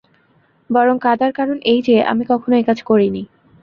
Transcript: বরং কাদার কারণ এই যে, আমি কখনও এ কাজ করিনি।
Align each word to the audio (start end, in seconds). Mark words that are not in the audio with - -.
বরং 0.69 0.95
কাদার 0.97 1.31
কারণ 1.33 1.57
এই 1.65 1.79
যে, 1.81 1.95
আমি 2.03 2.23
কখনও 2.25 2.55
এ 2.55 2.63
কাজ 2.63 2.79
করিনি। 2.83 3.23